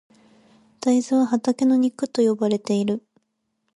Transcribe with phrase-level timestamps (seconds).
[0.79, 3.03] 大豆は畑の肉と呼ばれている。